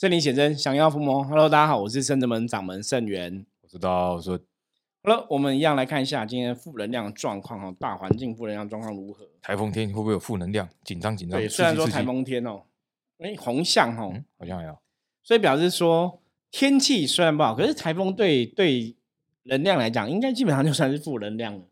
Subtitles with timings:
[0.00, 1.22] 圣灵显真，想要伏魔。
[1.22, 3.44] Hello，大家好，我是圣者门掌门圣元。
[3.60, 4.40] 我知道，我说
[5.02, 9.28] 好了，我们一样来看一下今天负能量状况哈，大环境负能量状况如何？
[9.42, 10.66] 台风天会不会有负能量？
[10.84, 11.38] 紧张紧张。
[11.38, 12.62] 对，虽然说台风天哦，
[13.18, 14.74] 哎，红象哦，好像有，
[15.22, 18.96] 所以表示说天气虽然不好，可是台风对对
[19.42, 21.62] 能量来讲，应该基本上就算是负能量了。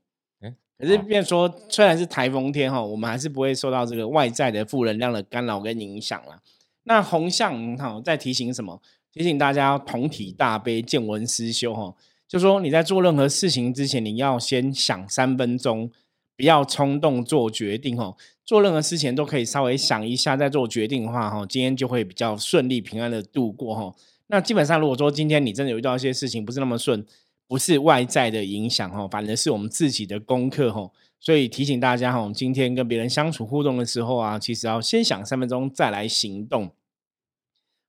[0.79, 6.43] 可是变说虽然是台风天哈，我们还是不会受到这个外在的负能量的干扰跟影响啦。
[6.89, 8.81] 那红象哈在提醒什么？
[9.13, 11.95] 提醒大家同体大悲，见闻思修哈。
[12.27, 15.91] 就说你在做任何事情之前，你要先想三分钟，
[16.35, 18.17] 不要冲动做决定哦。
[18.43, 23.95] 做任何事情都可以稍微想一下再做决定的话，哈，今天就会比较顺利平安的度过哈。
[24.29, 27.05] 那基本上，如果说今天你真的有遇到一些事情不是那么顺，
[27.47, 30.91] 不是外在的影响哈，反而是我们自己的功课哈。
[31.21, 36.71] 所以提醒大家哈，今天跟别人相处互动的时候啊，其实要先想三分钟再来行动。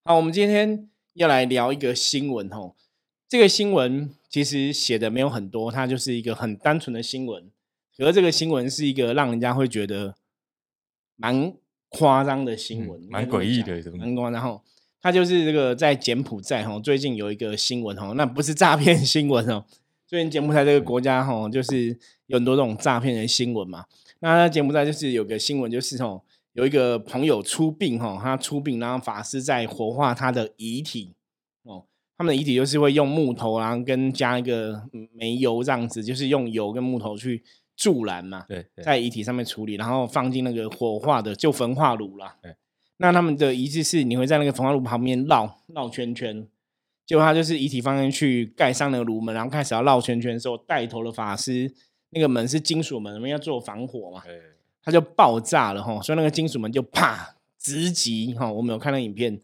[0.10, 2.74] 好，我们今天要来聊一个新闻哦，
[3.28, 4.10] 这个新闻。
[4.28, 7.44] 其实写的没有很多，它就是一个很单纯的新闻。
[7.96, 10.16] 可是这个新闻是一个让人家会觉得
[11.16, 11.54] 蛮
[11.90, 14.34] 夸张的新闻，蛮诡异的，蛮夸张。
[14.34, 14.64] 然后
[15.00, 19.64] 它就是这个在柬埔寨哈，最近有一个新闻哈，那不是诈骗新闻哦。
[20.08, 23.86] 最近柬埔寨这个国家哈，就是有很多这种诈骗的新闻嘛。
[24.22, 26.24] 那柬埔寨就是有个新闻，就是哦，
[26.60, 31.16] 有一个朋友出殡哈，他出殡，然后法师在火化他的遗体
[31.64, 31.86] 哦。
[32.18, 37.42] 他们的遗体就是会用木头，然后跟加一个煤油这样子，就是用油跟木头去
[37.78, 38.44] 助燃嘛。
[38.50, 42.36] 对，在遗体上面处理，然后放进那个火化的就焚化炉啦。
[42.42, 42.54] 对，
[42.98, 46.46] 那他们的仪式是你会在那个焚化炉旁边绕绕圈圈，
[47.06, 51.74] 结果他就是遗体放进去，盖上那个炉门，然后开始要绕圈圈的时候，带头的法师
[52.10, 54.22] 那个门是金属门，我们要做防火嘛，
[54.84, 59.40] 它就爆炸了哈，所以那个金属门就啪直击哈，我们有看到影片。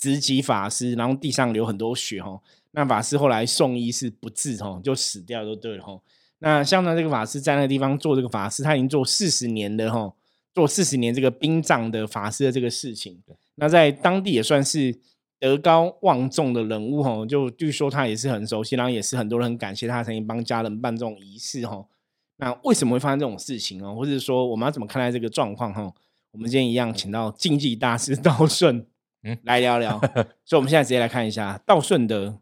[0.00, 2.40] 直击法师，然后地上流很多血哈。
[2.70, 6.00] 那法师后来送医是不治哈，就死掉就对了哈。
[6.38, 10.12] 那像他这个法师在那个地方做这个法师，他已经做四十年的哈，
[10.54, 13.20] 做四十年这个殡葬的法师的这个事情。
[13.56, 14.96] 那在当地也算是
[15.40, 17.26] 德高望重的人物哈。
[17.26, 21.84] 就据说他也是很熟悉，然后也是很多人很感谢他曾经帮家人办这种仪式哈。
[22.38, 23.94] 那为什么会发生这种事情哦？
[23.94, 25.92] 或者说我们要怎么看待这个状况哈？
[26.30, 28.86] 我们今天一样请到竞技大师 道顺。
[29.24, 29.98] 嗯，来聊聊。
[30.46, 32.38] 所以，我们现在直接来看一下道顺的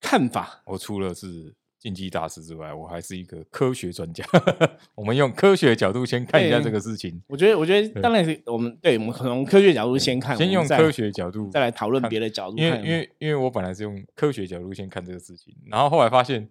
[0.00, 0.62] 看法。
[0.66, 4.24] 我除了是竞技大师之外，我还是一个科学专家。
[4.96, 7.22] 我们用科学角度先看一下这个事情。
[7.28, 12.56] 我觉得，我觉得当然是我们对我们从科学角度先看，先用科学角度再来讨论别的角度。
[12.58, 16.50] 因为，因为，因为我本来是用科学角度先看这个事情，然后后来发现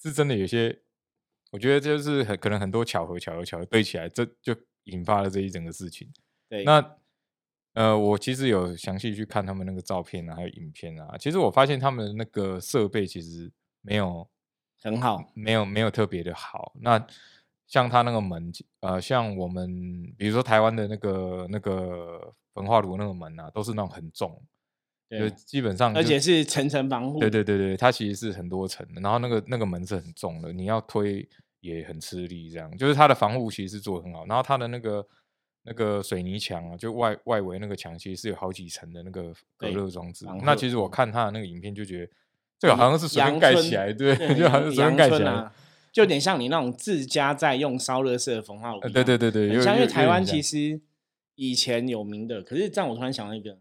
[0.00, 0.78] 是真的有些，
[1.50, 6.10] 我觉得就是很可能很多巧合，巧合，巧合堆起来，这就引发了这一整个事情。
[6.48, 6.96] 对，那。
[7.74, 11.16] 呃，我其实有详细去看他们那个照片啊，还有影片啊。
[11.16, 14.28] 其实我发现他们那个设备其实没有
[14.82, 16.72] 很好，没有没有特别的好。
[16.80, 17.06] 那
[17.68, 24.42] 像他那个门，呃，像我们比如说台湾的那个那个焚化炉那个门啊，都是那种很重，
[25.10, 27.20] 就基本上而且是层层防护。
[27.20, 29.00] 对对对对，它其实是很多层的。
[29.00, 31.28] 然后那个那个门是很重的，你要推
[31.60, 32.50] 也很吃力。
[32.50, 34.26] 这样就是它的防护其实是做的很好。
[34.26, 35.06] 然后它的那个。
[35.64, 40.24] 那个水泥墙啊，就外外围那个墙，其实是有好几层的那个隔热装置。
[40.42, 42.12] 那其实我看他的那个影片，就觉得
[42.58, 45.50] 这个好像是随便盖起来，对， 就好像随便盖起来，
[45.92, 48.80] 就有点像你那种自家在用烧热式的焚化炉。
[48.80, 50.80] 对对对对，像因为台湾其实
[51.34, 53.58] 以前有名的，可是这样我突然想到一个，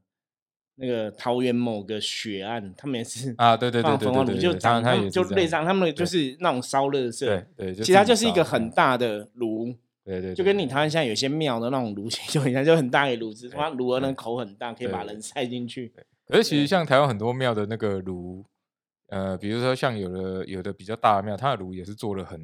[0.80, 9.74] 那个桃园某个血案，他们也是啊，对对对对对，就他们就类似，他们就是那种烧热色，对，其实它就是一个很大的炉。
[10.06, 15.92] 对对，就跟你台湾现在有些庙的那种炉就很像，就很大的炉子，它炉儿那口很大，可以把人塞进去。
[16.28, 18.46] 可是其实像台湾很多庙的那个炉，
[19.10, 22.40] 呃，比如说像有的有的比较大的庙，它的炉也是做的很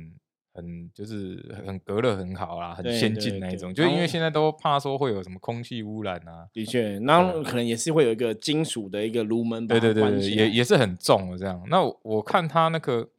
[0.54, 3.74] 很就是很隔热很好啊，很先进那一种。
[3.74, 6.48] 就因为现在都怕说会有什么空气污染啊。
[6.54, 11.62] 的确，然后可能也是会有一个金属的一个炉门，对对对，也也是很重的这样。
[11.68, 13.10] 那我看它那个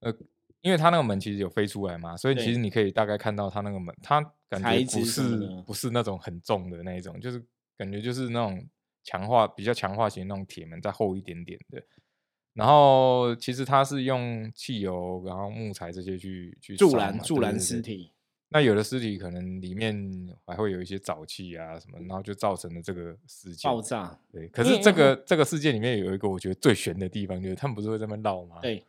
[0.00, 0.14] 呃。
[0.64, 4.18] 因为它那个门其实有飞出来嘛，所以其实你可以大概看到它那个门，它
[4.48, 5.22] 感觉不是
[5.66, 7.38] 不是那种很重的那一种，就是
[7.76, 8.66] 感觉就是那种
[9.02, 11.82] 强化比较强化型那种铁门再厚一点点的。
[12.54, 18.10] 然后其实它是用汽油，然后木材这些去去助燃助燃尸体。
[18.48, 19.94] 那有的尸体可能里面
[20.46, 24.16] 还会有一些沼气啊什么，然后就造成了这个事件爆炸。
[24.32, 28.56] 对，可是这个这个事件里面有一个我觉得最悬的地方，就是他们不是会这么绕吗？
[28.62, 28.84] 对。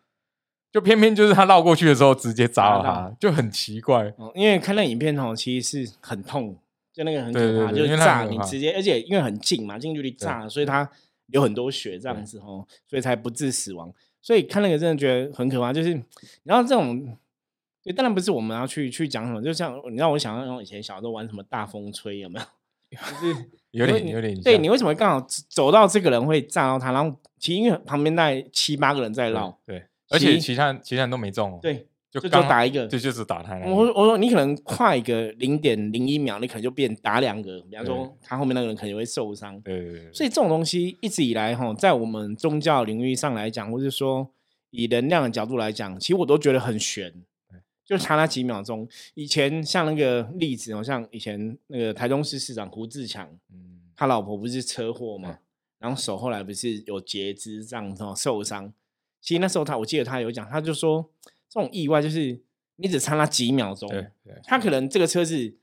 [0.71, 4.13] 就偏偏就是他绕过去的时候直接砸了他，就很奇怪。
[4.35, 6.59] 因为看那影片哦，其实是很痛，
[6.91, 10.91] 就那个很可怕，就是炸你直接，而且因为很近嘛，近距离炸，所以他
[11.27, 13.93] 流很多血这样子哦，所以才不致死亡。
[14.21, 15.91] 所以看那个真的觉得很可怕，就是
[16.43, 17.17] 然后这种，
[17.83, 22.45] 对，当然不是我们要去去讲什么，就像你让我想到以前小时候玩什么大风吹，有没有？
[22.95, 26.91] 就是有点有点对，你为什么刚好走到这个人会炸到他？
[26.91, 31.87] 然后其实因为旁边那七八个人在绕，对，而且其他其他人都没中，对。
[32.21, 33.57] 就就打一个，就就是打他。
[33.65, 37.59] 我我说你可能快个零点零一秒，你可能就变打两个。
[37.69, 39.59] 比方说，他后面那个人可能会受伤。
[39.61, 40.13] 对对对。
[40.13, 44.29] 所以这种东西一直以来哈，在我们宗教领域上来讲，或者说
[44.69, 47.13] 以能量的角度来讲，其实我都觉得很悬。
[47.83, 48.87] 就差那几秒钟。
[49.13, 55.37] 以前像那个例子，好像以前那个台中市市长胡志强，嗯，他老婆不是车祸嘛，
[55.79, 58.73] 然后手后来不是有截肢这样受伤。
[59.21, 61.09] 其实那时候他，我记得他有讲，他就说。
[61.55, 62.37] 这种意外就是
[62.75, 63.89] 你只差那几秒钟，
[64.43, 65.55] 他可能这个车子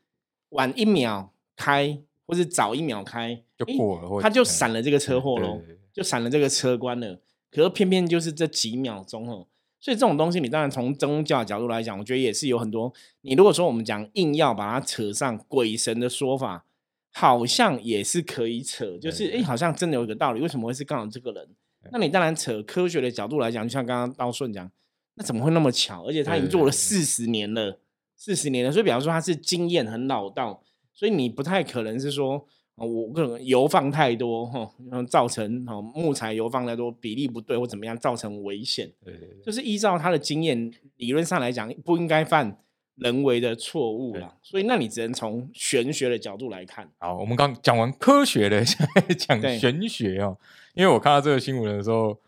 [0.49, 5.61] 晚一秒开，或是早一秒开就过了，他就闪了这个车祸喽，
[5.93, 7.21] 就闪了这个车关了。
[7.51, 9.47] 可是偏偏就是这几秒钟哦，
[9.79, 12.91] 所以这种东西你当然从宗教角度来讲，我觉得也是有很多。
[13.21, 16.65] 你如果说我们讲硬要把它扯上鬼神的说法，
[17.13, 21.47] 好像也是可以扯，就是哎，好像真的有一个道理，为什么会是刚好这个人？
[21.91, 24.71] 那你当然扯科学的角度来讲，就像刚刚刀顺讲。
[25.15, 26.07] 那怎么会那么巧？
[26.07, 27.79] 而且他已经做了四十年了，
[28.17, 30.63] 四十年了，所以比方说他是经验很老道，
[30.93, 34.73] 所以你不太可能是说我可能油放太多哈，
[35.07, 38.91] 造成哦木材油放太多比例不对或怎么样造成危险。
[39.05, 39.15] 对，
[39.45, 42.59] 就是依照他的经验理论上来讲，不应该犯
[42.95, 44.39] 人为的错误了。
[44.41, 46.91] 所以那你只能从玄学的角度来看。
[46.99, 48.65] 好，我们刚讲完科学的，
[49.19, 50.39] 讲玄学哦。
[50.73, 52.19] 因为我看到这个新闻的时候，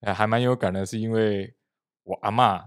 [0.00, 1.54] 哎，还蛮有感的，是因为。
[2.06, 2.64] 我阿妈，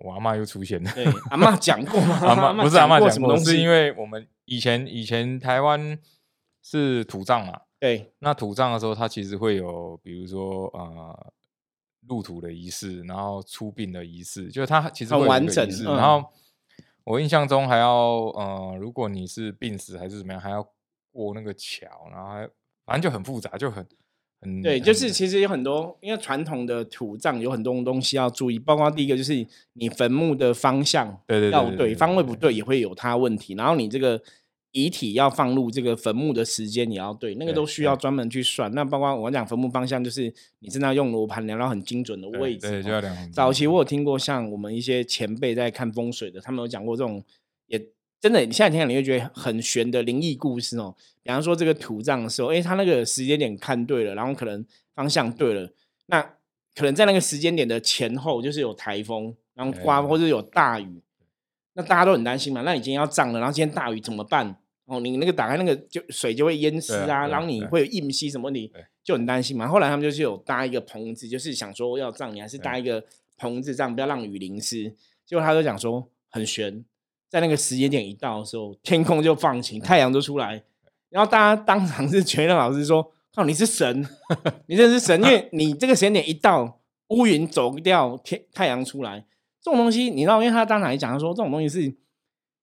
[0.00, 0.90] 我阿妈又出现了。
[0.94, 2.18] 对，阿妈讲过吗？
[2.22, 5.98] 阿妈不是阿妈讲过，是因为我们以前以前台湾
[6.62, 7.62] 是土葬嘛。
[7.80, 11.32] 对，那土葬的时候，它其实会有，比如说呃，
[12.08, 15.68] 入土的仪式，然后出殡的仪式，就是它其实很完整。
[15.84, 16.24] 然后
[17.02, 17.90] 我印象中还要
[18.34, 20.62] 呃，如果你是病死还是怎么样，还要
[21.10, 22.48] 过那个桥，然后还
[22.84, 23.84] 反正就很复杂，就很。
[24.62, 33.54] 对，就是其实有很多，因为传统的土葬有很多东西要注意，包括第一个就是你坟墓的方向，对对要对，方位不对也会有它问题。
[33.54, 34.22] 然后你这个
[34.70, 38.70] 遗体要放入这个坟墓的时间也要对，那个都需要专门去算。
[38.72, 42.70] 那包括我讲坟墓方向，就是你真的要用罗盘量到很精准的位置。
[42.70, 43.32] 对，就要量。
[43.32, 47.24] 早期我有听过，像我们一些前辈在看风水的，他们有讲过这种
[47.66, 47.84] 也。
[48.26, 50.92] 真的，你现在听，你会觉得很玄的灵异故事哦。
[51.22, 55.70] 比方说，这个土葬的时候，哎，他那个时间点看对了，然后可能方向对了，
[56.06, 56.20] 那
[56.74, 61.00] 可能在那个时间点的前后，就是有台风，然后刮或者有大雨，
[61.74, 62.62] 那大家都很担心嘛。
[62.62, 64.56] 那你今天要葬了，然后今天大雨怎么办？
[64.86, 68.72] 哦，你那个打开那个就水就会淹湿啊，然后你会有硬吸什么问题，
[69.04, 69.68] 就很担心嘛。
[69.68, 73.04] 后来他们就是有搭一个棚子，就是想说要葬你，还是搭一个
[73.36, 74.92] 棚子，这样不要让雨淋湿。
[75.24, 76.84] 结果他就讲说很悬。
[77.28, 80.62] 在那个时间点一到的时候，天空就放晴，太阳就出来，
[81.10, 84.06] 然后大家当场是全任老师说：“靠，你是神，
[84.66, 85.20] 你真是神！
[85.22, 89.24] 因为你这个时间点一到，乌云走掉，天太阳出来，
[89.60, 90.42] 这种东西你知道？
[90.42, 91.94] 因为他当场一讲，他说这种东西是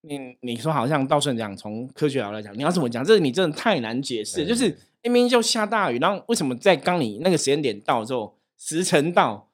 [0.01, 3.03] 你你说好像道顺讲，从科学角度来讲，你要怎么讲？
[3.03, 4.45] 这你真的太难解释。
[4.45, 9.49] 就是明明就下大雨，然后为什么在刚你那个时间点到之后，时辰到，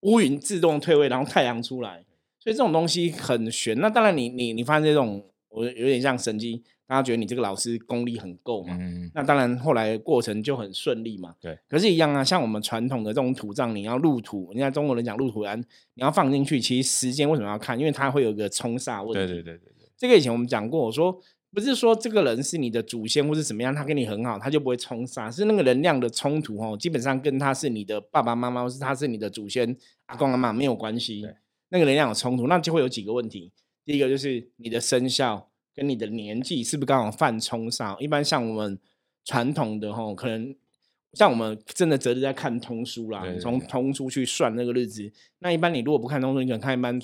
[0.00, 2.04] 乌云自动退位，然后太阳出来？
[2.42, 8.76] 所以这种东西很玄，那当然你你你发现这种，我有点像神经，大家觉得你这个老师功力很够嘛？
[8.80, 11.36] 嗯那当然后来过程就很顺利嘛。
[11.40, 11.56] 对。
[11.68, 15.56] 可是，一样啊，像我们传统的这种土葬，你要入土，人家中国人讲入土安，
[15.94, 17.78] 你要放进去，其实时间为什么要看？
[17.78, 19.14] 因为它会有一个冲煞问题。
[19.14, 19.88] 对对对对对。
[19.96, 21.16] 这个以前我们讲过，我说
[21.54, 31.24] 不是说这个人是你的祖先或是怎么样，他跟你很好，他就不会冲煞，是那个能量的冲突哦，基本上跟他是你的爸爸妈妈或是他是你的祖先阿公阿妈没有关系。
[31.72, 33.50] 那个能量有冲突，那就会有几个问题。
[33.82, 37.98] 第一个就是你的生肖跟你的年纪是不是刚好犯冲煞？
[37.98, 38.78] 一般像我们
[39.24, 40.54] 传统的吼，可能
[41.14, 45.10] 像我们真的择日在看通书啦，从通书去算那个日子。
[45.38, 47.00] 那一般你如果不看通书，你可能看一般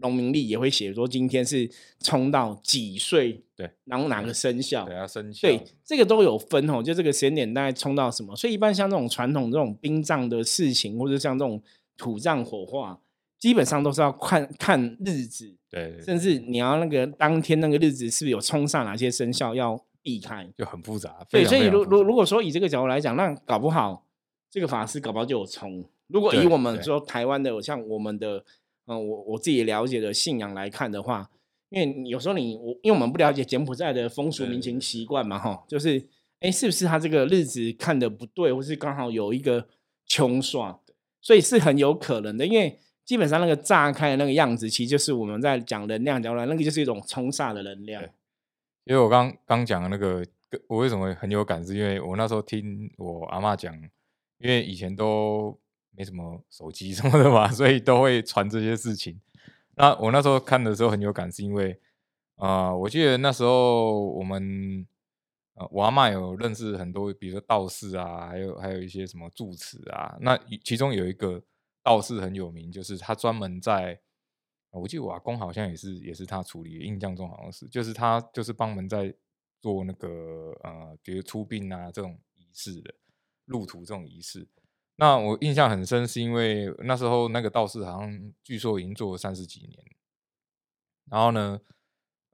[0.00, 6.80] 农民历也会写说今天是冲到几岁，对，然后哪个生肖，对啊，生肖，对，这个都有分哦。
[6.80, 8.36] 就这个时间点大概冲到什么？
[8.36, 11.60] 所以一般像这种传统这种殡葬的事情，或者像这种
[11.96, 13.00] 土葬火化。
[13.38, 21.16] 基本上都是要看看日子，对，甚至你要那个当天那个日子是不是有冲上哪些生肖要避开，就很复杂。
[21.30, 24.06] 对，所以如如如果说以这个角度来讲，那搞不好
[24.50, 25.84] 这个法师搞不好就有冲。
[26.08, 28.44] 如果以我们说台湾的像我们的，
[28.86, 31.30] 嗯，我我自己了解的信仰来看的话，
[31.70, 36.08] 因为有时候你我因为我们不了解柬埔寨的风俗民情习惯嘛，哈，就是。
[36.38, 39.66] 哎，是不是他这个日子看的不对，或是刚好有一个
[40.06, 40.78] 穷刷，
[41.22, 42.46] 所以是很有可能的。
[42.46, 48.02] 因为基本上那个炸开的那个样子，其实就是我们在讲能量交流，那个就是一种冲煞的能量。
[48.84, 50.22] 因为我刚刚讲的那个，
[50.68, 53.74] 我为什么很有感，是因为我那时候听我阿妈讲，
[54.38, 55.58] 因为以前都
[55.96, 59.18] 没什么手机什么的嘛， 所以都会传这些事情。
[59.76, 61.80] 那我那时候看的时候很有感，是因为。
[62.36, 64.86] 啊，我记得那时候我们
[65.54, 70.14] 呃，我阿妈有认识很多，比如说道士啊，还有还有一些什么住持啊。
[70.20, 71.42] 那其中有一个
[71.86, 74.00] 道士很有名，就是他专门在，
[74.70, 79.14] 我记得我阿公好像也是也是他处理，印象中好像是，就是他就是帮忙在
[79.60, 82.92] 做那个呃，比如出殡啊这种仪式的，
[83.44, 84.48] 入土这种仪式。
[84.96, 89.84] 那我印象很深，是因为那时候那个道士好像据说已经做了三十几年，
[91.08, 91.60] 然后呢。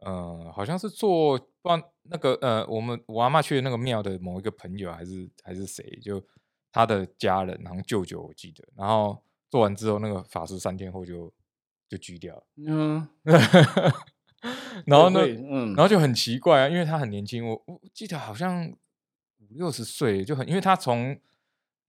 [0.05, 1.81] 呃，好像是做帮
[2.11, 6.21] 那个呃，我们我阿妈去那个庙的某一个朋友，还是还是谁，就
[6.73, 11.31] 他的家人，然后舅舅我记得，然后做完之后，那个法师三天后就
[11.87, 12.43] 就锯掉了。
[12.67, 13.07] 嗯，
[14.87, 21.21] 然后呢，嗯，然后就很奇怪啊，因为他很年轻，我我记得好像五六十岁就很，因为他从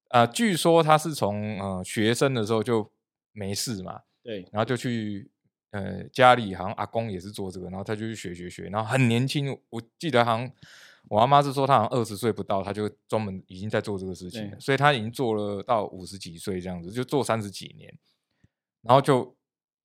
[0.10, 2.92] 呃，据说他是从呃学生的时候就
[3.32, 5.30] 没事嘛，对，然后就去。
[5.72, 9.60] 呃，家里好像阿公也是做这个，然后他就去学学学，然后很年轻。
[9.72, 10.52] 我记得好像
[11.10, 17.94] 我阿妈是说她好像二十岁不到，她就专门已经在做这个事情了，所以她已经做了到五十几岁这样子，就做三十几年，
[18.82, 19.36] 然后就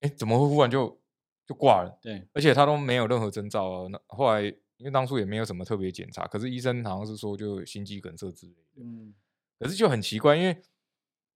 [0.00, 1.00] 哎怎么会忽然就
[1.46, 1.98] 就挂了？
[2.02, 3.88] 对，而且她都没有任何征兆啊。
[3.88, 8.82] 那后来因为当初也没有什么特别检查，可是医生好像是说就心肌梗塞之类的。
[8.82, 9.14] 嗯，
[9.58, 10.62] 可是就很奇怪，因为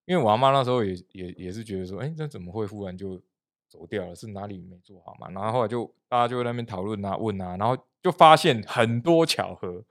[0.06, 3.22] 因为我阿妈那时候也也也是觉得说，哎，这怎么会忽然就？
[3.72, 5.30] 走掉了是哪里没做好嘛？
[5.30, 9.85] 然后后来就大家就在那边讨论啊、问啊，然后就发现很多巧合，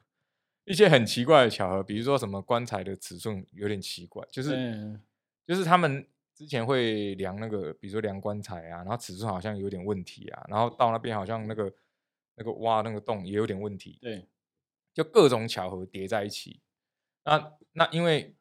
[0.65, 4.99] 一些很奇怪的巧合，比如说什么棺材的尺寸有点奇怪，就是
[5.47, 11.73] 就是他们之前会量那个，比如说量棺材啊，然后尺寸好像有点问题啊，然后到那边好像那个
[12.35, 14.27] 那个挖那个洞也有点问题，对，
[14.93, 16.59] 就各种巧合叠在一起。
[17.23, 18.35] 那那因为。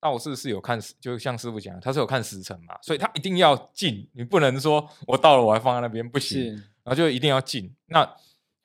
[0.00, 7.74] 道士是有看，就像师傅讲，他是有看时辰嘛，所以他一定要进，你不能说我到了我还放在那边不行，然后就一定要进。
[7.86, 8.08] 那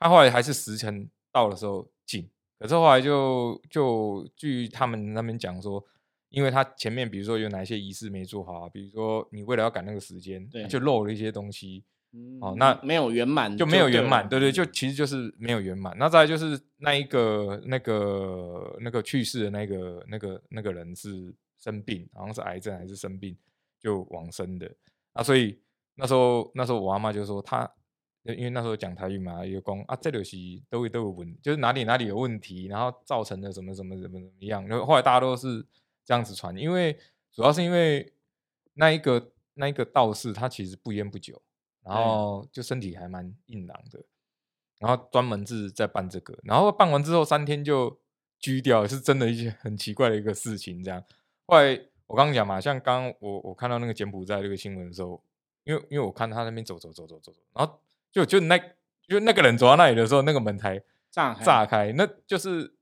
[0.04, 2.30] 他后来还是时辰到的时候进，
[2.60, 5.82] 可是后来就就据他们那边讲说，
[6.28, 11.86] 因为他前面比如说有哪一些仪式没做好，比如说你为了要赶那个时间，就漏了一些东西。
[12.42, 15.98] 哦，那没有圆满就没有圆满，对对，就其实就是没有圆满。
[15.98, 23.36] 那再来就是那一个那个那个去世的那个那个那个人是生病，好像是癌症还是生病
[23.80, 24.70] 就往生的。
[25.16, 25.60] 那，所以
[25.96, 27.68] 那时候那时候我阿妈就说他，
[28.24, 34.66] 因为那时候讲台语嘛，有讲啊，这东西都会都有问，就是哪里哪里有问题，然后造成的什么什么怎么怎么样。
[34.68, 35.66] 然后后来大家都是
[36.06, 36.98] 这样子传，因为
[37.32, 38.14] 主要是因为
[38.74, 41.42] 那一个那一个道士他其实不烟不酒。
[41.86, 44.02] 然后就身体还蛮硬朗的，
[44.80, 48.00] 然后专门是在办这个，然后办完之后三天就
[48.40, 50.82] 拘掉，是真的一件很奇怪的一个事情。
[50.82, 51.04] 这样，
[51.46, 51.78] 后来
[52.08, 55.22] 我刚刚讲嘛，像刚我我看到那个柬埔寨这个新闻的时候，
[55.66, 57.78] 因为因为我看他那边走走走走走走，然后
[58.14, 58.58] 就就那
[59.10, 62.76] 就那个人走到那里的时候，那个门才炸炸开，那就是。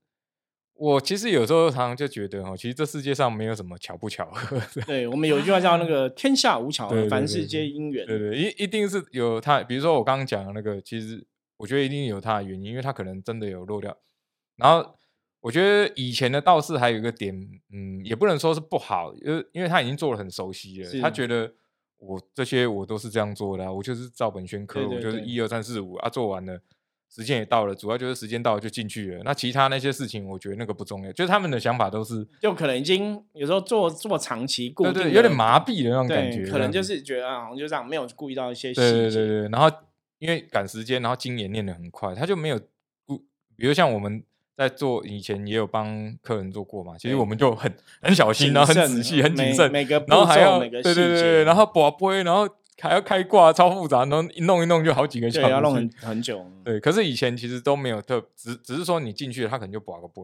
[0.74, 4.60] 我其实有时候常常就觉得哦，其实这世界上没有什么巧不巧合。
[4.84, 8.04] 对我们有一句话叫那个“天下无巧合，凡事皆因缘”。
[8.08, 11.24] 对对，一一定是有他，比如说我刚刚讲的那个，其实
[11.58, 13.96] 我觉得一定有他的原因，因为他可能真的有漏掉。
[14.56, 14.96] 然后
[15.40, 17.32] 我觉得以前的道士还有一个点，
[17.72, 21.52] 嗯，也不能说是不好，因为因为他已经做的很熟悉了，他觉得
[22.02, 26.60] 我这些我都是这样做的，我就是照本宣科，我就是一二三四五啊，做完了。
[27.14, 29.22] 时间也到了，主要就是时间到了就进去了。
[29.22, 31.12] 那其他那些事情，我觉得那个不重要。
[31.12, 36.50] 就是他们的想法都是，就可能已经有时候做做长期固定，有点麻痹的那种感觉。
[36.50, 38.90] 可能就是觉得啊，好像就这样，没有注意到一些细节。
[38.90, 39.48] 对对对对。
[39.50, 39.70] 然后
[40.20, 42.58] 因为赶时间，然后经也念的很快，他就没有
[43.04, 43.18] 顾。
[43.58, 44.24] 比如像我们
[44.56, 52.48] 在做以前也有帮客人做过嘛，其实我们就很很小心，然后很仔细、很谨慎，每个然后还要对对对对，然后把杯，然后。
[52.80, 56.44] 还要开挂，超复杂，然后一弄一弄就好几个小时，要弄很很久。
[56.64, 60.22] 对，可是以前其实都没有特，只只是说你进去了，他可能就把个杯。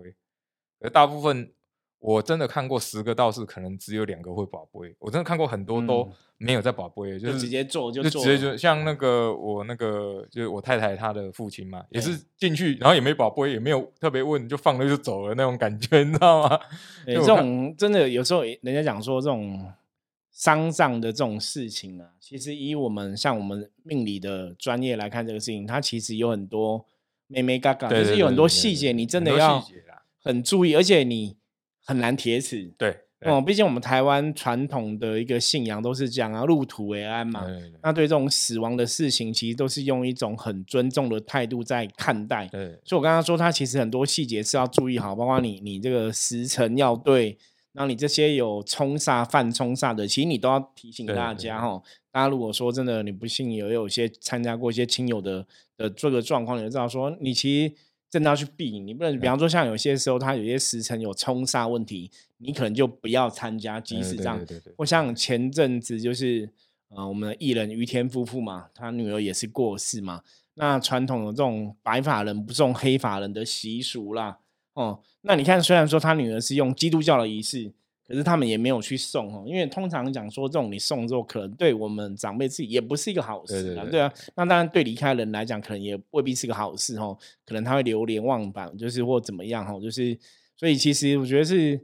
[0.80, 1.52] 而大部分
[1.98, 4.94] 我真的看过十个道士，可能只有两个会保杯。
[4.98, 16.60] 我真的看过很多都没有在保杯，就是直接做就直接就像那个我那个就是我太太她的父亲嘛，也是进去然后也没保杯，也没有特别问，就放了就走了那种感觉， 你知道吗？
[17.06, 19.72] 这种真的有时候人家讲说这种。
[20.30, 26.86] 丧葬的这种事情啊，其实以我们像我们命理的专业来看这个事情，它其实有很多
[27.26, 29.60] 妹妹嘎嘎，就是有很多细节，你真的要
[30.22, 31.36] 很注意，而且你
[31.88, 32.70] 很难铁齿。
[32.76, 32.94] 对。
[33.22, 37.44] 哦，毕竟我们台湾传统的一个信仰都是讲啊，入土为安嘛。
[37.82, 42.46] 那对这种死亡的事情，其实都是用一种很尊重的态度在看待。
[42.46, 47.36] 对，所以我刚刚说，它其实很多细节是要注意好，包括你你这个时辰要对，
[47.72, 51.82] 那你这些有冲煞、犯冲煞的，其实你都要提醒大家哈。
[52.12, 55.44] 大家如果说真的你不幸有有些参加过一些亲友的
[55.76, 57.74] 的这个状况，你就知道说，你其实。
[58.10, 64.40] 真的要去避，你不能，比方说像有些时候，他有些时辰有冲煞问题，你可能就不要参加，即使这样。
[64.76, 66.48] 或像前阵子就是，
[66.88, 70.22] 呃，我们的艺人于天夫妇嘛，他女儿也是过世嘛。
[70.54, 74.38] 那传统的这种白发人不送黑发人的习俗啦，
[74.74, 77.72] 哦，那你看，虽然说他女儿是用基督教的仪式。
[78.08, 83.84] 可是他们也没有去送哦，因为通常讲说这种你送之后，可能对我们长辈自己也不是一个好事啊。
[83.90, 87.14] 对啊，那当然对离开人来讲，可能也未必是个好事哦。
[87.44, 90.18] 可能他会流连忘返，就是或怎么样哦，就是
[90.56, 91.78] 所以其实我觉得是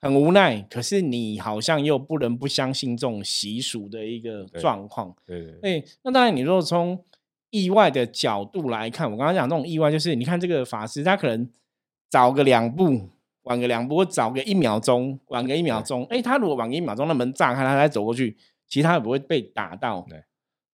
[0.00, 0.60] 很无奈。
[0.62, 5.14] 可是你好像又不能不相信这种习俗的一个状况。
[5.24, 5.84] 对对。
[6.02, 7.04] 那当然，你如果从
[7.50, 11.48] 意外的角度来看，我刚刚讲那种意外，就是你看这个法师，他可能
[12.10, 13.08] 早个两步。
[13.48, 16.04] 晚个两步，早个一秒钟，晚个一秒钟。
[16.10, 18.36] 哎，他如果晚个一秒钟，那门炸开，他再走过去，
[18.66, 20.06] 其他也不会被打到。
[20.06, 20.22] 对，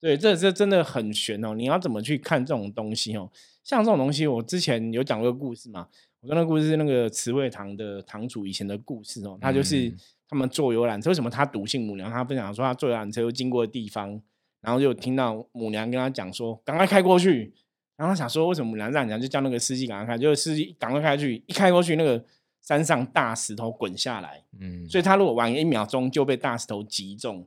[0.00, 1.54] 对，这这真的很悬哦。
[1.54, 3.30] 你要怎么去看这种东西哦？
[3.62, 5.86] 像这种东西，我之前有讲过故事嘛。
[6.20, 9.38] 我说那故事是那个慈惠堂的堂主以前的故事哦。
[9.40, 9.92] 他就是
[10.28, 12.10] 他们坐游览车，为什么他笃信母娘？
[12.10, 14.20] 他分享说他坐游览车经过的地方，
[14.60, 17.54] 然后就听到母娘跟他讲说：“赶快开过去。”
[17.96, 22.24] 然后想说为什么母娘这样讲，就叫那个司机赶快开，就是司机赶快开去，一开过去那个。
[22.64, 27.46] 山上大石头滚下来，嗯，所以他如果晚一秒钟就被大石头击中，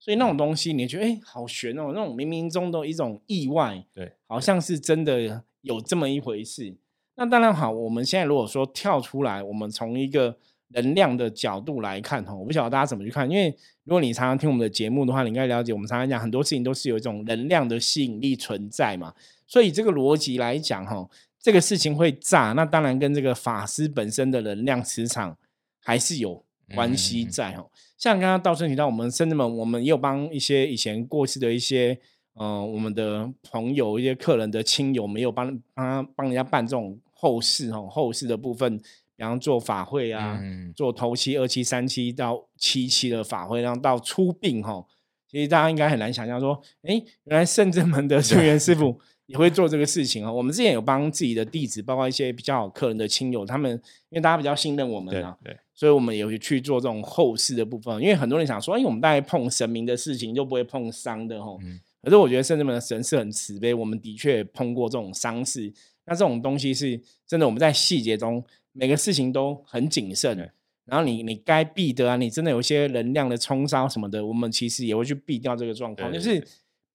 [0.00, 6.74] 所以那种东西你觉得哎，好悬哦，那种冥冥中的一种意外，对，好像是真的有这么一回事。
[7.14, 10.36] 那当然好，我们现在如果说跳出来，我们从一个
[10.70, 19.14] 能量的角度来看哈，我不晓得大家怎么去看，因为如果你常常听我们的节目的话，你应该了解我们常常讲很多事情都是有一种能量的吸引力存在嘛，
[19.46, 21.08] 所以这个逻辑来讲哈。
[21.46, 25.38] 这个事情会炸，那当然跟这个法师本身的能量磁场
[25.80, 27.70] 还是有关系在哦。
[27.96, 31.96] 像刚刚道生提到，我们甚至们，我们也有帮一些以前过世的一些，
[32.34, 38.76] 嗯，我们的朋友、一些客人的亲友，没有帮帮他帮人家办这种后事哦，后事的部分，
[39.14, 40.40] 比方做法会啊，
[40.74, 44.84] 做头七、二七、三七到七七的法会，然后到出殡哈。
[45.30, 49.00] 其实大家应该很难想象说，哎，原来圣正门的 圣元师傅。
[49.26, 50.32] 也会做这个事情哦。
[50.32, 53.70] 我们之前有帮自己的弟子，包括一些比较好客人的亲友，他们
[54.08, 58.00] 因为大家比较信任我们啊，对，所以我们有去做这种后事的部分。
[58.00, 61.58] 因为很多人想说，哎，我们大概碰神明的事情就不会碰伤的吼。
[62.02, 65.72] 可是我觉得圣人们的神是很慈悲，我们的确碰过这种伤事。
[66.04, 70.38] 那这种东西是真的，我们在细节中每个事情都很谨慎。
[70.84, 76.46] 然后你你该避的啊，你真的有一些能量的冲烧什么的，我们其实也会去避掉这个状况，就是。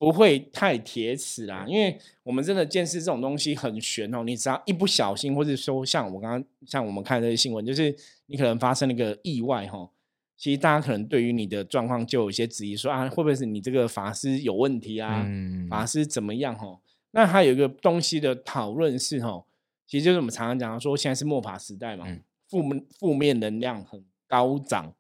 [0.02, 4.24] 不会太铁齿啦，因为我们真的见识这种东西很玄哦。
[4.24, 9.88] 你只要一不小心，或者说像我刚刚像我们看这些新闻，就是你可能发生了一个意外哈，
[10.36, 15.24] 其实大家可能对于你的状况就有一些质疑，说啊会不会是你这个法师有问题啊？
[15.70, 16.80] 法师怎么样哈？
[17.12, 19.46] 那还有一个东西的讨论是哈，
[19.86, 22.08] 其实就是我们常常讲说现在是末法时代嘛，
[22.50, 22.64] 负
[22.98, 24.96] 负面能量很高涨。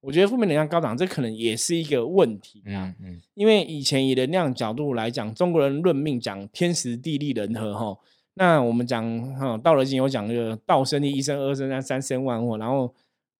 [0.00, 2.94] 我觉得负面能量高涨，这可能也是一个问题啊。
[3.02, 7.98] 嗯，因为以前以能量角度来讲，中国人论命讲天时地利人和哈。
[8.34, 12.56] 那我们讲哈《道德经》有讲这个道生一，一生二生三，三生万物。
[12.56, 12.94] 然后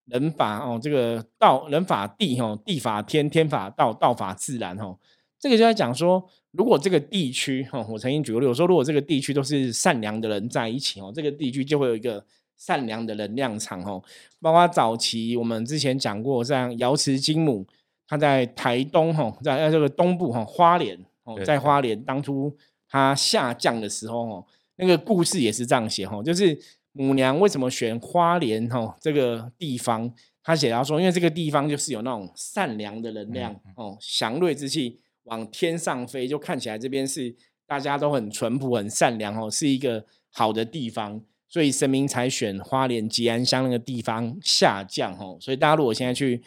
[0.05, 4.94] 人法哦，这个道人法地哈，地法天，天法道，道法自然哈。
[5.38, 12.23] 这个就在讲说，如果这个地区哈，我曾经举个例，我说如果这个地区都是善良的人在一起哦，这个地区就会有一个。
[12.61, 14.03] 善良的能量场哦，
[14.38, 17.66] 包括早期我们之前讲过，像瑶池金母，
[18.07, 22.55] 他在台东哈，在这个东部哈花莲哦，在花莲当初
[22.87, 24.46] 他下降的时候哦，
[24.77, 26.57] 那个故事也是这样写哈，就是
[26.92, 30.12] 母娘为什么选花莲哈这个地方？
[30.42, 37.35] 他写到说，因为这个地方就是有那种善良的能量哦，祥瑞之气往天上飞，就看起来这边是
[37.66, 41.23] 大家都很淳朴、很善良哦，是一个好的地方。
[41.50, 46.40] 所以神明才选花莲吉安乡那个地方下降哦，所以大家如果现在去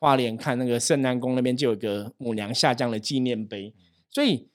[0.00, 3.72] 花莲看那个圣诞宫那边就有个母娘下降的纪念碑，
[4.10, 4.48] 所以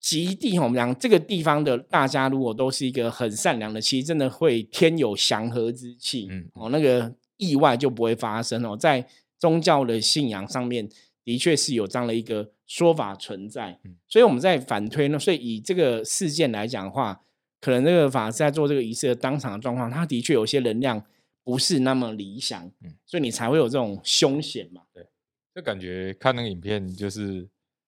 [0.00, 6.48] 极地吼我们讲这个地方的大家如果都是一个很善良的，其实真的会天有祥和之气，嗯。
[6.54, 9.06] 哦那个意外就不会发生哦，在
[9.38, 10.88] 宗教的信仰上面
[11.22, 13.78] 的确是有这样的一个说法存在，
[14.08, 17.20] 所以我们在反推呢，所以以这个事件来讲的话。
[17.66, 21.04] 可能这个法师在做这个仪式的当场的状况，他的确有些能量
[21.42, 24.82] 不是那么理想，嗯，所以你才会有这种凶险嘛。
[24.94, 25.04] 对，
[25.52, 27.44] 就感觉看那个影片，就是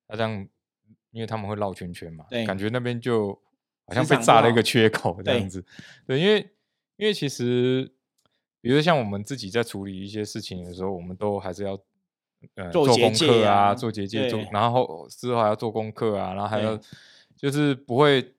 [0.08, 0.48] 他这样，
[1.12, 3.32] 因为他们会绕圈圈嘛，对，感觉那边就
[3.86, 5.64] 好像被炸了一个缺口这样子。
[6.08, 6.40] 对，因为
[6.96, 7.88] 因为其实，
[8.60, 11.78] 比如像我们自己在处理一些事情的时候，我们都还是要。
[12.54, 16.78] 呃，做功课啊，做结界，做，然后之后还要做功课啊，然后还要
[17.36, 18.32] 就是不会，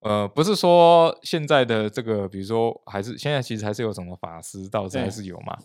[0.00, 5.58] 呃，不是说现在的这个，比如说还是现在其实还是有什么法师道士还是有嘛，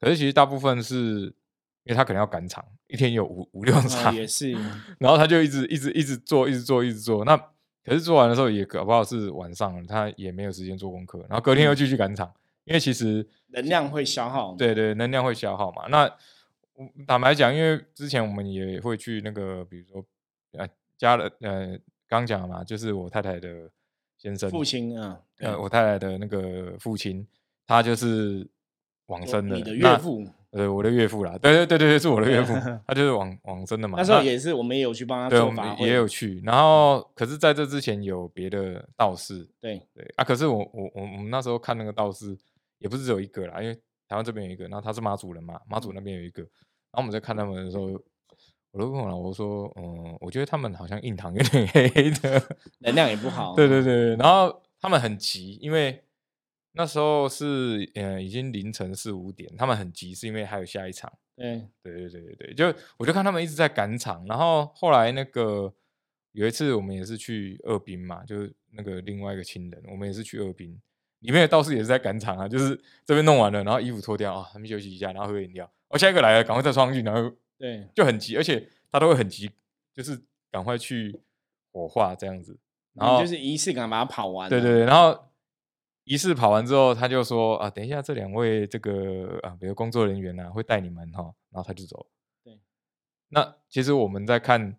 [0.00, 1.24] 可是其实大部分是
[1.84, 4.52] 因为他可能要赶场，一天有五五六场，也是，
[4.98, 7.36] 然后他就一直一直一直做，一直做，一直做，那
[7.84, 12.32] 可是做完的时候也搞不好是晚上了，他也没有时间做功课，然后隔天又继续赶场，
[12.64, 16.12] 因为其实能量会消耗，对对，能量会消耗嘛，那。
[17.06, 20.04] 坦白讲，因为之前我们也会去那个，比如说，
[20.52, 23.70] 呃，家人，呃，刚讲嘛，就是我太太的
[24.18, 27.26] 先生父亲啊，呃，我太太的那个父亲，
[27.66, 28.46] 他就是
[29.06, 32.54] 往生的，你的岳父，呃，我的岳父啦，对对对对对，是我的岳父，
[32.86, 33.98] 他就是往往生的嘛。
[33.98, 36.40] 那时候也是，我们也有去帮他做法也有去。
[36.44, 42.36] 然后，可是在这之前有别的道士，对对啊，可是我我我我们那时候看那个道士，
[42.78, 43.74] 也不是只有一个啦，因为
[44.08, 46.40] 台湾这边有一个，然后他是妈祖人嘛，妈祖那边有一个。
[46.42, 47.90] 然后我们在看他们的时候，
[48.76, 52.42] 我都跟我老婆说：“嗯，我觉得他们好像印堂有点黑的，
[52.80, 56.04] 能量也不好。”对对对，然后他们很急，因为
[56.72, 61.10] 那时候是呃已经凌晨四五点，他们很急，是因为还有下一场。
[61.34, 64.22] 对对对对对对，就我就看他们一直在赶场。
[64.26, 65.72] 然后后来那个
[66.32, 70.78] 有一次我们也是去二滨嘛，就是那个另外一个亲人，我们也是去二滨，
[71.20, 75.70] 里面的道士也是在赶场啊，就是这边弄完了，然后衣服脱掉啊，他们休息一下，然后喝饮料。
[75.88, 79.50] 哦下一个来了，赶快再穿上去，然后对，就很急，而且他都会很急，
[79.94, 81.20] 就是赶快去
[81.72, 82.58] 火化这样子，
[82.94, 84.48] 然后就是仪式感把它跑完。
[84.48, 85.30] 对对对，然后
[86.04, 92.06] 仪式跑完之后，他就说啊，等一下这两位这个啊，比如工作人员呢，会带你们哈，然后他就走。
[92.44, 92.58] 对，
[93.28, 94.76] 那其实我们在看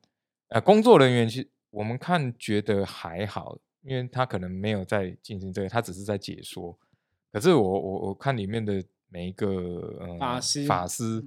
[0.49, 6.77] 呃工作人员，其实我们看觉得还好，因为他可能没有在进行这个，他只是在解说。
[7.31, 8.83] 可是我我我看里面的。
[9.09, 11.23] 每一个法师法师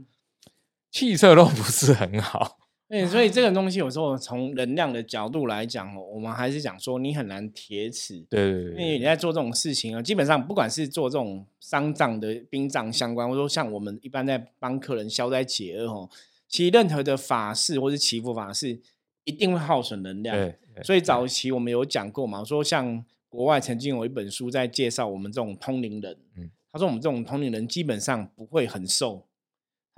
[0.91, 16.11] 气色都不是很好，对，所以这个东西有时候从能量的角度来讲哦，我们还是讲说你很难铁齿，对对对，因为你在做这种事情啊，基本上不管是做这种丧葬的殡葬相关，或者说像我们一般在帮客人消灾解厄哦，
[16.49, 18.81] 其实任何的法事或是祈福法事
[19.25, 26.51] 一定会耗损能量，对，所以早期我们有讲过嘛，说像国外曾经有一本书在介绍我们这种通灵人，嗯。
[26.73, 29.27] 他说：“我们这种通灵人基本上不会很瘦。”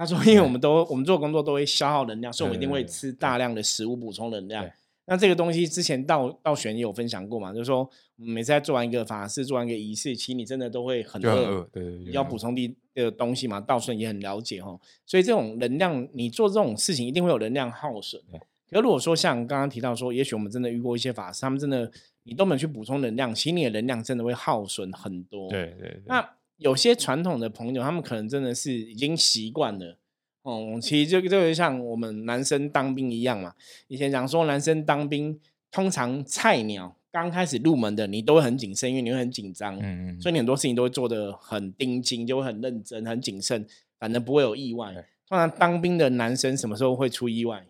[0.02, 4.68] 他说：“因为我们都我们做工作都会消耗能量，所以我们一定会吃大量的食物补充能量。
[5.04, 13.60] 那这个东西之前道道玄也有分享过嘛，就是说每次在做完一个法事、做完一个仪式，其实你真的都会很饿，对，要补充的的东西嘛。
[13.60, 18.20] 道顺也很了解哈，所以这种能量，你做这种事情一定会有能量耗损。
[18.68, 21.88] 可如果说像刚刚提到说，也许我们真的遇过一些法师，他们真的
[22.24, 25.48] 你都没有去补充能量，其实你的能量真的会耗损很多。
[25.48, 26.28] 对对，那。
[26.58, 29.98] 有些传统的朋友，他们可能真的是已经习惯了
[30.42, 30.78] 哦。
[30.80, 33.54] 其实就就像我们男生当兵一样嘛。
[33.88, 35.38] 以前讲说，男生当兵
[35.70, 43.66] 通常菜鸟刚开始入门的，你都会很谨慎，因为你会很紧张，嗯嗯，所以你很多事情都会做的很盯紧，就会很认真、很谨慎，
[43.98, 44.92] 反正不会有意外。
[45.28, 47.66] 通常当兵的男生什么时候会出意外？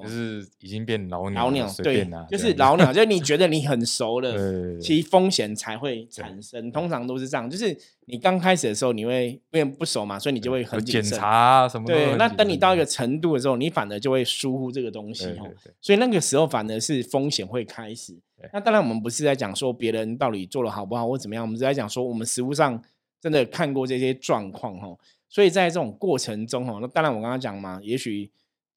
[0.00, 6.70] 就是已经变老鸟，老鸟对，就是老鸟，就是你觉得你很熟了，其实风险才会产生。
[6.70, 7.76] 通常都是这样，就是
[8.06, 11.86] 你刚开始的时候，你会因为不熟嘛，所以你就会很检查什么。
[11.86, 15.50] 对，那等你到一个程度的时候，你反而就会疏忽这个东西哦。
[15.80, 18.16] 所以那个时候反而是风险会开始。
[18.52, 22.82] 那当然，我们不是在讲说别人到底做的好不好或怎么样，我们是在讲说我们实物上
[23.20, 24.96] 真的看过这些状况哈。
[25.28, 28.30] 所以在这种过程中哈，那当然我刚刚讲嘛，也许。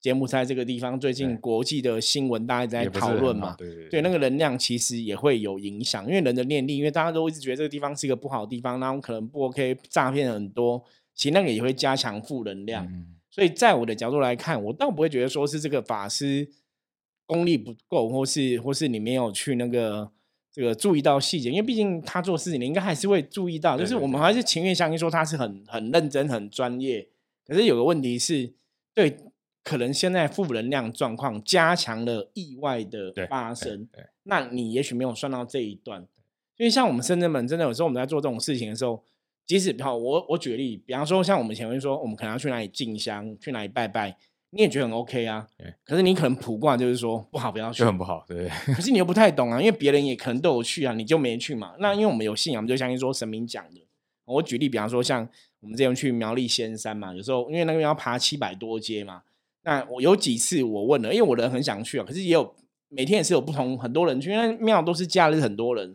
[0.06, 3.56] 柬埔寨这个地方最近国际的新闻大家在讨论嘛？
[3.90, 10.80] 对，那个能量其实也会有影响，因为人的念力，因为大家都一直觉得这个地方是一个不好的地方，然后可能不 OK，诈骗很多，
[11.12, 12.88] 其实那个也会加强负能量。
[13.28, 16.48] 所以在我的角度来看，我倒不会觉得说是这个法师
[17.26, 20.08] 功力不够，或是或是你没有去那个
[20.52, 27.08] 这个注意到细节，因为毕竟他做事情，你应该还是会注意到，就是我们还是情愿相信说他是很很认真、很专业。
[27.44, 28.52] 可是有个问题是，
[28.94, 29.16] 对。
[29.66, 33.88] 可能现在负能量状况加强了意外的发生，
[34.22, 36.06] 那你也许没有算到这一段。
[36.56, 39.02] 因为像我们深圳们，真的有时候我们在做这种事情的时候，
[39.44, 44.16] 即使好，我我举例，比方说像我们前面说，我们可能要去哪里进香，去哪里拜拜，
[44.50, 45.48] 你也觉得很 OK 啊。
[45.84, 48.48] 可是你可能卜卦就是说不好，不要去，就很不好，对。
[48.66, 51.74] 可是你又不太懂啊，因为别人也可能都有去啊，你就没去嘛。
[51.80, 53.84] 那因为我们有信仰，我们就相信说神明讲的。
[54.26, 59.22] 我举例，比方说像我们这样去苗栗仙山嘛，有时候因为那个要爬七百多阶嘛，
[59.66, 62.54] 那我有几次我问了，因为我人很想去啊，可是也有
[62.88, 65.92] 每天也是有不同很多人去，因为庙都是假日很多人，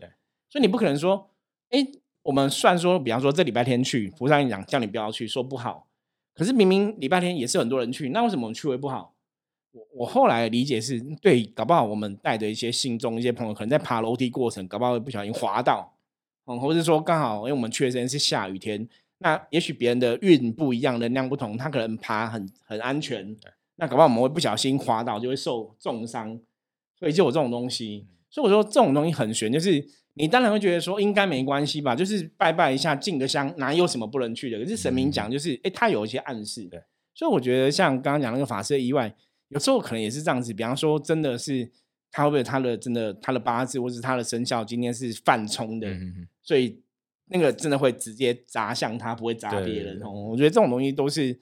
[0.49, 1.29] 所以你不可能说，
[1.69, 1.87] 哎，
[2.23, 5.87] 我们算说，比方说这礼拜天去，菩萨讲叫你不要去，说不好，
[6.35, 9.15] 可是明明礼拜天也是很多人去，那为什么我们去会不好？
[9.71, 15.95] 我我后来理解是对，搞不好我们带的一些信众、一些朋友，可能在爬楼梯过程，搞不好会不小心滑到。
[16.45, 18.85] 嗯，或者说刚好，因为我们去的时间是下雨天，
[19.19, 23.33] 那也许别人的运不一样，能量不同，他可能爬很很安全，
[23.75, 26.39] 那搞不好我们会不小心滑倒，就会受重伤，
[26.97, 28.07] 所以就有这种东西。
[28.29, 34.59] 所以我说这种东西很玄，就是你当然会觉得说应该没关系吧，就是拜拜一下，敬个香，哪有什么不能去的？
[34.59, 36.63] 可是神明讲就是，哎，他有一些暗示。
[36.65, 36.81] 对，
[37.13, 39.13] 所以我觉得像刚刚讲那个法师的意外，
[39.49, 40.53] 有时候可能也是这样子。
[40.53, 41.71] 比方说，真的是。
[42.13, 45.87] 他会不会他的真的他的八字或是他的生肖今天是犯冲的，
[46.43, 46.77] 所以
[47.27, 50.11] 那个真的会直接砸向他，不会砸别人哦。
[50.11, 51.39] 我觉得这种东西都是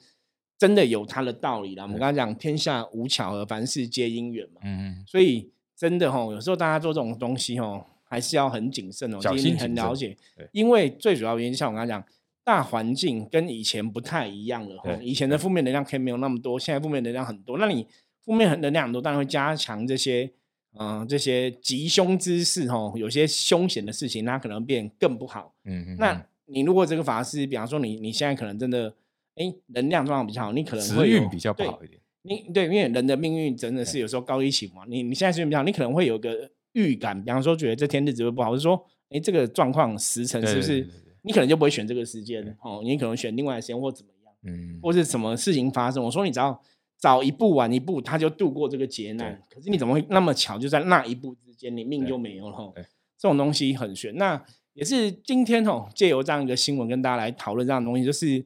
[0.60, 1.84] 真的有它的道理啦。
[1.84, 4.60] 我们刚刚讲天下无巧合，凡事皆因缘嘛。
[4.62, 10.14] 嗯所以真的哦，有时候大家做这种东西哦，还是要很谨慎哦，小心很了解。
[10.52, 12.06] 因为最主要原因像我刚刚讲，
[12.44, 14.76] 大环境跟以前不太一样了。
[14.82, 17.56] 哈，以前的负面能量可以没有那么多，现在负面能量很多。
[17.56, 17.86] 那你
[18.22, 20.30] 负面能量很多，当然会加强这些。
[20.78, 25.52] 嗯，这些吉凶之事哦，有些凶险的事情，它可能变更不好。
[25.64, 25.96] 嗯嗯。
[25.98, 28.94] 那你如果这个法师，比方说你你现在可能真的，
[29.36, 32.00] 哎，能量状况比较好，你可能会运比较不好一点。
[32.22, 34.84] 你对，因为人的命运真的是有时候高一起伏嘛。
[34.86, 40.86] 你你现在时运比较好，你可能会有个预感，比方说觉得这天日子会不好，或者说，哎，这个状况时辰是不是？
[41.22, 46.02] 你可能就不会选这个时间哦，你可能选另外的时间或怎么样，嗯，或是什么事情发生。
[46.04, 46.60] 我说你只要。
[47.02, 49.42] 早一步晚一步，他就度过这个劫难。
[49.48, 52.74] 可是你怎么会那么巧，就在那一步之间，你命就没有了？
[53.16, 54.14] 这种东西很玄。
[54.16, 58.44] 那也是今天哦，借由这样一个新闻跟大家来讨论这样的东西，就是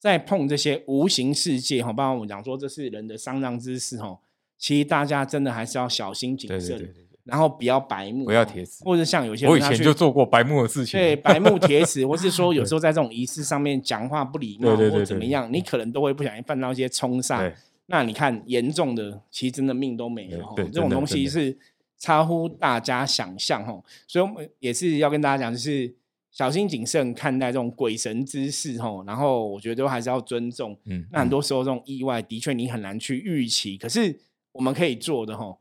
[0.00, 4.18] 在碰这些无形世界哈，包括我们讲说这是人的丧葬之事哈，
[4.58, 6.92] 其实大家真的还是要小心谨慎，
[7.24, 17.52] 然后不要白目，不要铁齿，或者像有些我以前就做过白目的事情，对 白目铁齿，或是说有时候在这种仪式上面讲话不礼貌或怎么样，你可能都会不小心犯到一些冲煞。
[17.86, 21.54] 那你看，严重的其实真的命都没了，这种东西是
[21.98, 23.78] 超乎大家想象哈。
[24.06, 25.92] 所以我们也是要跟大家讲，就是
[26.30, 29.02] 小心谨慎看待这种鬼神之事哈。
[29.06, 30.76] 然后我觉得都还是要尊重。
[30.84, 34.18] 嗯，那很多时候这种意外的确你很难去预期，可是
[34.52, 35.58] 我们可以做的哈，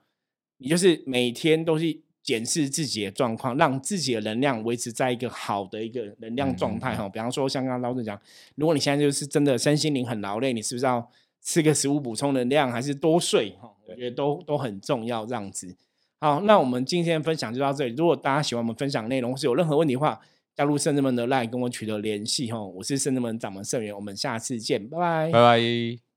[0.57, 7.07] 你就是每天都是检视自己的状况，让自己的能量维持在一个好的一个能量状态哈。
[7.09, 8.19] 比方说，像刚刚老师讲，
[8.55, 11.09] 如果你现在就是真的身心灵很劳累，你是不是要？
[11.41, 13.73] 吃个食物补充能量，还是多睡哈？
[13.87, 15.25] 我觉得都都很重要。
[15.25, 15.73] 这样子，
[16.19, 17.95] 好，那我们今天的分享就到这里。
[17.95, 20.19] 如果大家喜欢我们分享内容，或是有任何问题的话，
[20.59, 22.61] 加入圣人们的 line 跟我取得联系哈。
[22.61, 26.08] 我是圣人们掌门圣元，我们下次见，拜拜，拜拜。